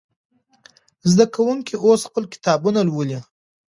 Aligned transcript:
زده 1.11 1.25
کوونکي 1.35 1.75
اوس 1.85 2.01
خپل 2.09 2.23
کتابونه 2.33 2.79
لولي. 2.87 3.19